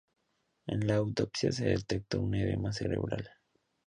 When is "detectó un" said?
1.65-2.33